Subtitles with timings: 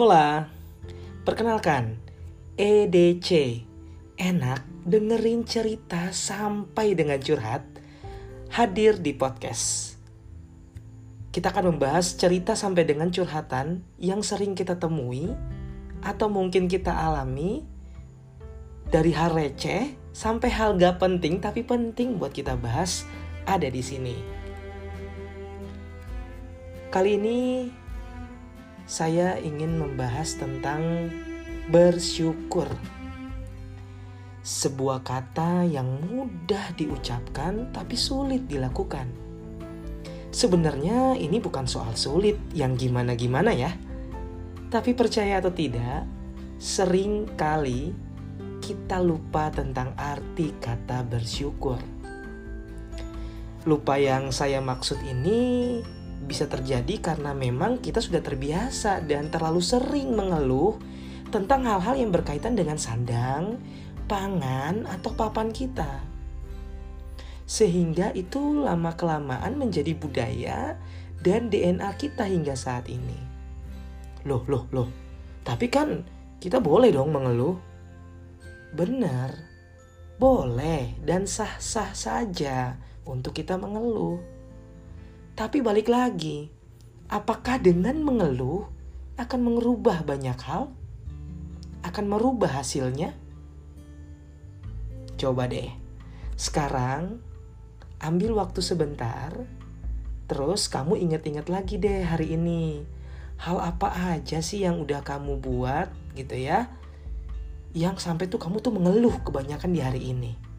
[0.00, 0.48] Hola,
[1.28, 2.00] perkenalkan
[2.56, 3.60] EDC
[4.16, 7.60] Enak dengerin cerita sampai dengan curhat
[8.48, 10.00] Hadir di podcast.
[11.28, 15.36] Kita akan membahas cerita sampai dengan curhatan Yang sering kita temui
[16.00, 17.60] Atau mungkin kita alami
[18.88, 23.04] Dari hal receh Sampai hal gak penting tapi penting buat kita bahas
[23.44, 24.16] Ada di sini.
[26.88, 27.38] Kali ini
[28.90, 31.14] saya ingin membahas tentang
[31.70, 32.66] bersyukur.
[34.42, 39.06] Sebuah kata yang mudah diucapkan tapi sulit dilakukan.
[40.34, 43.70] Sebenarnya ini bukan soal sulit yang gimana-gimana ya.
[44.74, 46.02] Tapi percaya atau tidak,
[46.58, 47.94] sering kali
[48.58, 51.78] kita lupa tentang arti kata bersyukur.
[53.70, 55.78] Lupa yang saya maksud ini
[56.20, 60.76] bisa terjadi karena memang kita sudah terbiasa dan terlalu sering mengeluh
[61.32, 63.56] tentang hal-hal yang berkaitan dengan sandang,
[64.10, 66.02] pangan, atau papan kita.
[67.46, 70.78] Sehingga itu lama-kelamaan menjadi budaya
[71.22, 73.16] dan DNA kita hingga saat ini.
[74.26, 74.88] Loh, loh, loh.
[75.42, 76.04] Tapi kan
[76.38, 77.56] kita boleh dong mengeluh.
[78.76, 79.34] Benar,
[80.20, 82.78] boleh dan sah-sah saja
[83.08, 84.39] untuk kita mengeluh.
[85.40, 86.52] Tapi balik lagi,
[87.08, 88.68] apakah dengan mengeluh
[89.16, 90.68] akan merubah banyak hal?
[91.80, 93.16] Akan merubah hasilnya?
[95.16, 95.72] Coba deh,
[96.36, 97.24] sekarang
[98.04, 99.32] ambil waktu sebentar,
[100.28, 102.84] terus kamu ingat-ingat lagi deh hari ini.
[103.40, 105.88] Hal apa aja sih yang udah kamu buat
[106.20, 106.68] gitu ya?
[107.72, 110.49] Yang sampai tuh kamu tuh mengeluh kebanyakan di hari ini.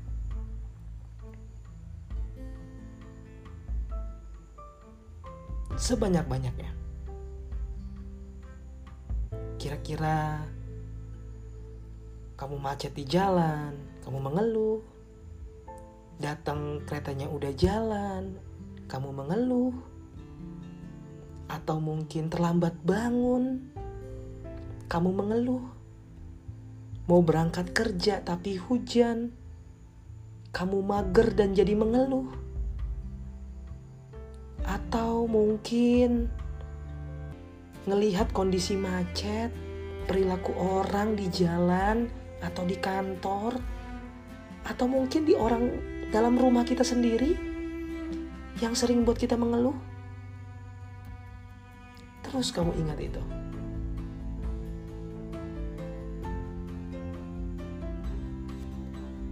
[5.82, 6.70] Sebanyak-banyaknya.
[9.58, 10.46] Kira-kira
[12.38, 13.74] kamu macet di jalan,
[14.06, 14.82] kamu mengeluh.
[16.22, 18.38] Datang keretanya udah jalan,
[18.86, 19.74] kamu mengeluh.
[21.50, 23.74] Atau mungkin terlambat bangun,
[24.86, 25.66] kamu mengeluh.
[27.10, 29.34] Mau berangkat kerja tapi hujan,
[30.54, 32.41] kamu mager dan jadi mengeluh
[34.72, 36.32] atau mungkin
[37.84, 39.52] ngelihat kondisi macet,
[40.08, 42.08] perilaku orang di jalan
[42.40, 43.60] atau di kantor,
[44.64, 45.76] atau mungkin di orang
[46.16, 47.36] dalam rumah kita sendiri
[48.64, 49.76] yang sering buat kita mengeluh.
[52.24, 53.24] Terus kamu ingat itu.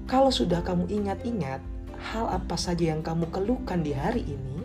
[0.09, 1.61] Kalau sudah kamu ingat-ingat
[2.11, 4.59] hal apa saja yang kamu keluhkan di hari ini,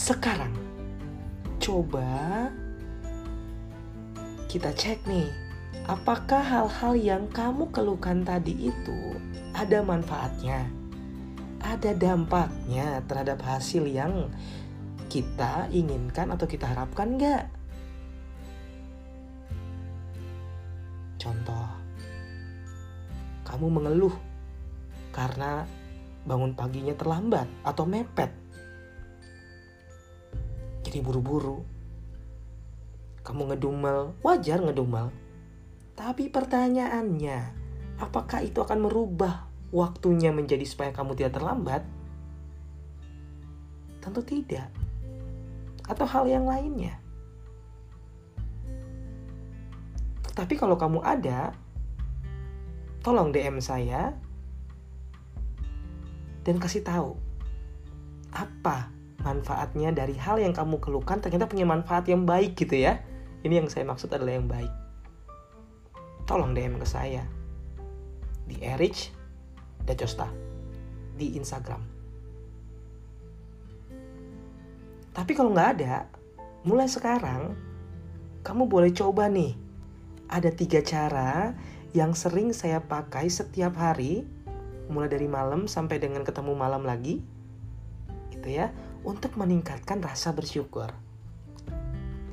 [0.00, 0.56] sekarang,
[1.60, 2.48] coba
[4.48, 5.28] kita cek nih,
[5.84, 9.20] apakah hal-hal yang kamu keluhkan tadi itu
[9.52, 10.64] ada manfaatnya,
[11.60, 14.32] ada dampaknya terhadap hasil yang
[15.12, 17.44] kita inginkan atau kita harapkan nggak?
[21.20, 21.68] Contoh,
[23.44, 24.16] kamu mengeluh
[25.12, 25.68] karena
[26.24, 28.39] bangun paginya terlambat atau mepet
[30.90, 31.62] jadi buru-buru.
[33.22, 35.14] Kamu ngedumel, wajar ngedumel.
[35.94, 37.38] Tapi pertanyaannya,
[38.02, 41.86] apakah itu akan merubah waktunya menjadi supaya kamu tidak terlambat?
[44.02, 44.66] Tentu tidak.
[45.86, 46.98] Atau hal yang lainnya.
[50.34, 51.54] Tapi kalau kamu ada,
[53.06, 54.10] tolong DM saya
[56.42, 57.14] dan kasih tahu
[58.32, 63.00] apa manfaatnya dari hal yang kamu keluhkan ternyata punya manfaat yang baik gitu ya.
[63.40, 64.72] Ini yang saya maksud adalah yang baik.
[66.28, 67.24] Tolong DM ke saya
[68.44, 69.12] di Erich
[69.84, 70.28] Dacosta
[71.16, 71.80] di Instagram.
[75.10, 76.06] Tapi kalau nggak ada,
[76.64, 77.56] mulai sekarang
[78.40, 79.56] kamu boleh coba nih.
[80.30, 81.52] Ada tiga cara
[81.90, 84.22] yang sering saya pakai setiap hari,
[84.86, 87.18] mulai dari malam sampai dengan ketemu malam lagi,
[88.30, 88.70] gitu ya
[89.06, 90.92] untuk meningkatkan rasa bersyukur.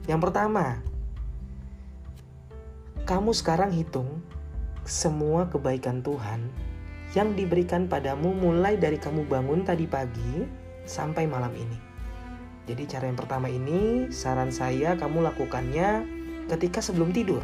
[0.08, 0.80] Yang pertama,
[3.08, 4.20] kamu sekarang hitung
[4.88, 6.48] semua kebaikan Tuhan
[7.16, 10.44] yang diberikan padamu mulai dari kamu bangun tadi pagi
[10.88, 11.80] sampai malam ini.
[12.68, 16.04] Jadi cara yang pertama ini saran saya kamu lakukannya
[16.52, 17.44] ketika sebelum tidur.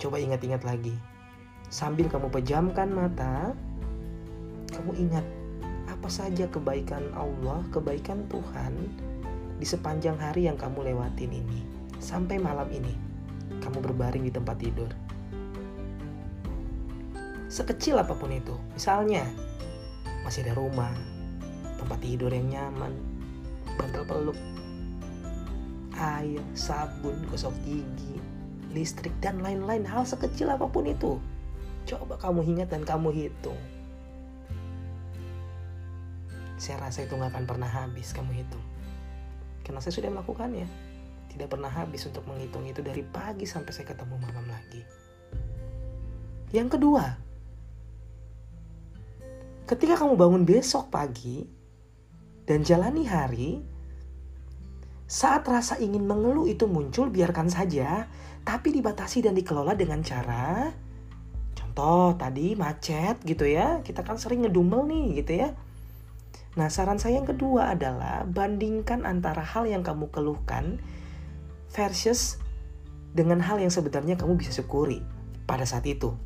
[0.00, 0.96] Coba ingat-ingat lagi.
[1.68, 3.52] Sambil kamu pejamkan mata,
[4.72, 5.24] kamu ingat
[5.98, 8.70] apa saja kebaikan Allah, kebaikan Tuhan
[9.58, 11.60] di sepanjang hari yang kamu lewatin ini.
[11.98, 12.94] sampai malam ini
[13.58, 14.86] kamu berbaring di tempat tidur.
[17.50, 19.26] Sekecil apa pun itu, misalnya
[20.22, 20.94] masih ada rumah,
[21.74, 22.94] tempat tidur yang nyaman,
[23.74, 24.38] bantal peluk,
[25.98, 28.22] air, sabun, gosok gigi,
[28.70, 31.18] listrik, dan lain-lain hal sekecil apa pun itu.
[31.82, 33.58] Coba kamu ingat dan kamu hitung.
[36.58, 38.64] Saya rasa itu nggak akan pernah habis kamu hitung.
[39.62, 40.66] Karena saya sudah melakukannya.
[41.30, 44.82] Tidak pernah habis untuk menghitung itu dari pagi sampai saya ketemu malam lagi.
[46.50, 47.04] Yang kedua,
[49.70, 51.46] ketika kamu bangun besok pagi
[52.48, 53.50] dan jalani hari,
[55.06, 58.08] saat rasa ingin mengeluh itu muncul, biarkan saja,
[58.42, 60.72] tapi dibatasi dan dikelola dengan cara
[61.78, 63.78] contoh tadi macet gitu ya.
[63.86, 65.54] Kita kan sering ngedumel nih gitu ya.
[66.56, 70.80] Nah, saran saya yang kedua adalah bandingkan antara hal yang kamu keluhkan
[71.74, 72.40] versus
[73.12, 75.04] dengan hal yang sebenarnya kamu bisa syukuri
[75.44, 76.16] pada saat itu.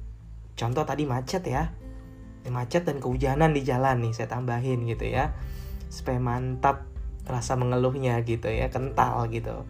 [0.55, 1.75] Contoh tadi macet ya.
[2.51, 5.35] Macet dan kehujanan di jalan nih saya tambahin gitu ya.
[5.91, 6.87] Supaya mantap
[7.27, 9.63] rasa mengeluhnya gitu ya, kental gitu.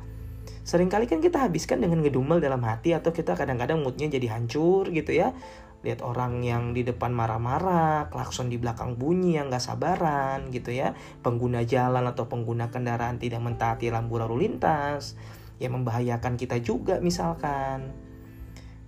[0.62, 5.10] Seringkali kan kita habiskan dengan ngedumel dalam hati atau kita kadang-kadang moodnya jadi hancur gitu
[5.10, 5.34] ya.
[5.82, 10.94] Lihat orang yang di depan marah-marah, klakson di belakang bunyi yang gak sabaran gitu ya.
[11.22, 15.18] Pengguna jalan atau pengguna kendaraan tidak mentaati lampu lalu lintas.
[15.58, 17.90] Yang membahayakan kita juga misalkan.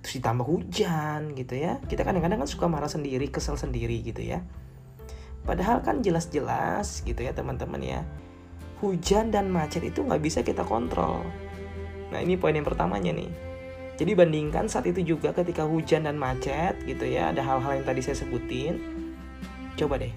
[0.03, 1.83] Terus ditambah hujan gitu ya.
[1.83, 4.43] Kita kadang-kadang kan suka marah sendiri, kesel sendiri gitu ya.
[5.45, 8.01] Padahal kan jelas-jelas gitu ya teman-teman ya.
[8.81, 11.25] Hujan dan macet itu nggak bisa kita kontrol
[12.15, 13.27] Nah ini poin yang pertamanya nih.
[13.95, 18.03] Jadi bandingkan saat itu juga ketika hujan dan macet gitu ya, ada hal-hal yang tadi
[18.03, 18.83] saya sebutin.
[19.79, 20.11] Coba deh,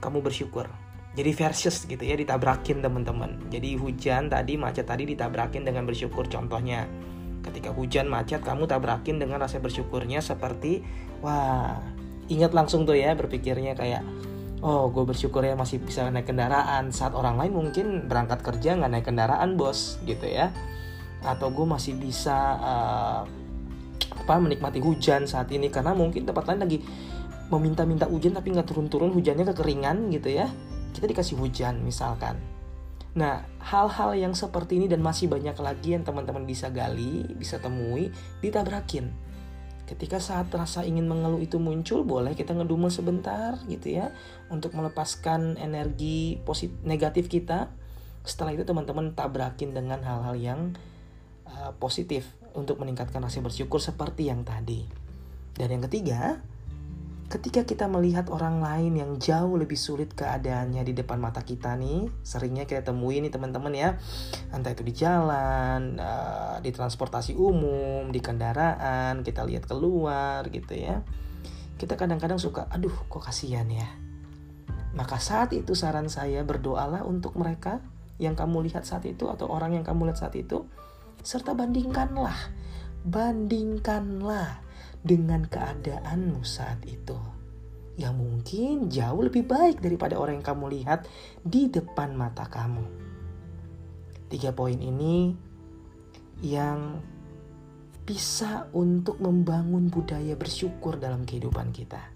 [0.00, 0.64] kamu bersyukur.
[1.16, 3.48] Jadi versus gitu ya, ditabrakin teman-teman.
[3.52, 6.28] Jadi hujan tadi, macet tadi ditabrakin dengan bersyukur.
[6.28, 6.88] Contohnya,
[7.44, 10.80] ketika hujan macet, kamu tabrakin dengan rasa bersyukurnya seperti,
[11.20, 11.76] wah,
[12.32, 14.04] ingat langsung tuh ya berpikirnya kayak,
[14.64, 18.90] oh gue bersyukur ya masih bisa naik kendaraan saat orang lain mungkin berangkat kerja nggak
[18.92, 20.48] naik kendaraan bos gitu ya
[21.26, 23.22] atau gue masih bisa uh,
[24.16, 25.68] apa menikmati hujan saat ini.
[25.68, 26.78] Karena mungkin tempat lain lagi
[27.50, 30.46] meminta-minta hujan tapi nggak turun-turun hujannya kekeringan gitu ya.
[30.94, 32.38] Kita dikasih hujan misalkan.
[33.16, 38.12] Nah hal-hal yang seperti ini dan masih banyak lagi yang teman-teman bisa gali bisa temui
[38.44, 39.08] ditabrakin.
[39.86, 44.10] Ketika saat rasa ingin mengeluh itu muncul boleh kita ngedumel sebentar gitu ya
[44.50, 47.70] untuk melepaskan energi positif negatif kita.
[48.26, 50.60] Setelah itu teman-teman tabrakin dengan hal-hal yang
[51.50, 52.26] uh, positif
[52.56, 54.86] untuk meningkatkan rasa bersyukur seperti yang tadi.
[55.56, 56.40] Dan yang ketiga,
[57.26, 62.08] ketika kita melihat orang lain yang jauh lebih sulit keadaannya di depan mata kita nih,
[62.22, 63.90] seringnya kita temui nih teman-teman ya,
[64.54, 71.02] entah itu di jalan, uh, di transportasi umum, di kendaraan, kita lihat keluar gitu ya.
[71.76, 73.84] Kita kadang-kadang suka, aduh kok kasihan ya.
[74.96, 77.84] Maka saat itu saran saya berdoalah untuk mereka
[78.16, 80.64] yang kamu lihat saat itu atau orang yang kamu lihat saat itu
[81.26, 82.54] serta bandingkanlah,
[83.02, 84.62] bandingkanlah
[85.02, 87.18] dengan keadaanmu saat itu.
[87.98, 91.10] Yang mungkin jauh lebih baik daripada orang yang kamu lihat
[91.42, 92.86] di depan mata kamu.
[94.30, 95.34] Tiga poin ini
[96.46, 97.02] yang
[98.06, 102.14] bisa untuk membangun budaya bersyukur dalam kehidupan kita.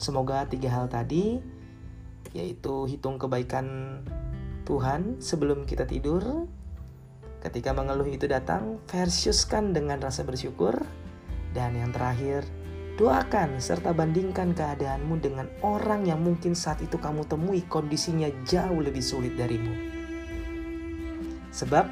[0.00, 1.36] Semoga tiga hal tadi,
[2.32, 4.00] yaitu hitung kebaikan
[4.64, 6.48] Tuhan sebelum kita tidur,
[7.40, 10.74] Ketika mengeluh itu datang, versuskan dengan rasa bersyukur.
[11.52, 12.44] Dan yang terakhir,
[12.96, 19.04] doakan serta bandingkan keadaanmu dengan orang yang mungkin saat itu kamu temui kondisinya jauh lebih
[19.04, 19.72] sulit darimu.
[21.52, 21.88] Sebab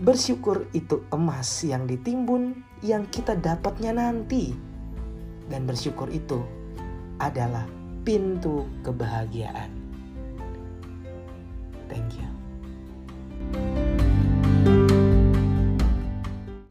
[0.00, 4.56] bersyukur itu emas yang ditimbun yang kita dapatnya nanti.
[5.48, 6.40] Dan bersyukur itu
[7.20, 7.68] adalah
[8.04, 9.68] pintu kebahagiaan.
[11.90, 12.39] Thank you.